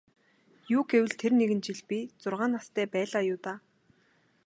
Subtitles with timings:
[0.75, 3.57] Юу гэвэл тэр нэгэн жил би зургаан настай байлаа юу даа.